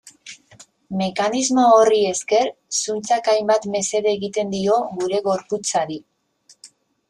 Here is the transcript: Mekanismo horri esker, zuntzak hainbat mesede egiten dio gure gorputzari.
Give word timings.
Mekanismo 1.01 1.65
horri 1.73 1.99
esker, 2.13 2.49
zuntzak 2.85 3.31
hainbat 3.35 3.69
mesede 3.77 4.17
egiten 4.21 4.57
dio 4.57 4.81
gure 4.99 5.23
gorputzari. 5.33 6.03